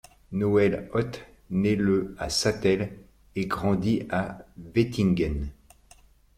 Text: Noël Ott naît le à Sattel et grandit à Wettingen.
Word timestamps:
Noël 0.31 0.89
Ott 0.93 1.23
naît 1.51 1.75
le 1.75 2.15
à 2.17 2.31
Sattel 2.31 2.97
et 3.35 3.45
grandit 3.45 4.07
à 4.09 4.39
Wettingen. 4.75 5.49